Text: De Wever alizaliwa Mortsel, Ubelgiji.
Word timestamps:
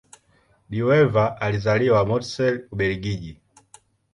De 0.71 0.77
Wever 0.83 1.35
alizaliwa 1.39 2.05
Mortsel, 2.05 2.67
Ubelgiji. 2.71 3.39